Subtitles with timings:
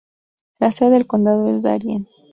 [0.57, 2.07] La sede del condado es Darien.